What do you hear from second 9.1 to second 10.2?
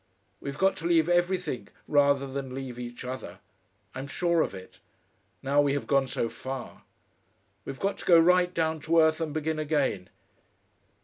and begin again....